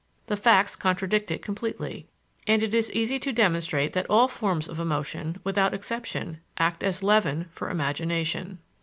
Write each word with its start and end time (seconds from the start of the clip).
The 0.25 0.35
facts 0.35 0.75
contradict 0.75 1.29
it 1.29 1.43
completely, 1.43 2.07
and 2.47 2.63
it 2.63 2.73
is 2.73 2.91
easy 2.91 3.19
to 3.19 3.31
demonstrate 3.31 3.93
that 3.93 4.09
all 4.09 4.27
forms 4.27 4.67
of 4.67 4.79
emotion, 4.79 5.39
without 5.43 5.75
exception, 5.75 6.39
act 6.57 6.83
as 6.83 7.03
leaven 7.03 7.49
for 7.51 7.69
imagination. 7.69 8.57